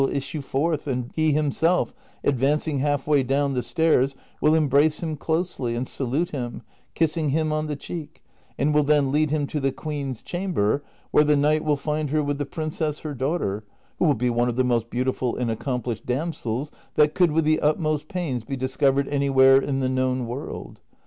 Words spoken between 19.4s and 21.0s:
in the known world.